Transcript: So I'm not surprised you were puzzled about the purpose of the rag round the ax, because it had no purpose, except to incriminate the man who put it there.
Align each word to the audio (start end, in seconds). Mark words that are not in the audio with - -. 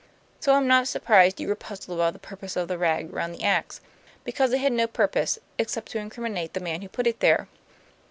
So 0.39 0.55
I'm 0.55 0.65
not 0.65 0.87
surprised 0.87 1.39
you 1.39 1.47
were 1.47 1.53
puzzled 1.53 1.95
about 1.99 2.13
the 2.13 2.17
purpose 2.17 2.55
of 2.55 2.67
the 2.67 2.77
rag 2.79 3.13
round 3.13 3.35
the 3.35 3.43
ax, 3.43 3.81
because 4.23 4.51
it 4.51 4.57
had 4.57 4.73
no 4.73 4.87
purpose, 4.87 5.37
except 5.59 5.91
to 5.91 5.99
incriminate 5.99 6.55
the 6.55 6.59
man 6.59 6.81
who 6.81 6.89
put 6.89 7.05
it 7.05 7.19
there. 7.19 7.47